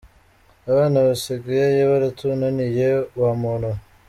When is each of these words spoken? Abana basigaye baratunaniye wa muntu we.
Abana 0.71 0.97
basigaye 1.07 1.81
baratunaniye 1.91 2.87
wa 3.21 3.31
muntu 3.41 3.67
we. 3.75 3.79